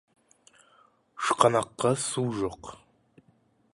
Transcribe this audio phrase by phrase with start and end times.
[1.27, 2.75] Шұқанаққа су жоқ.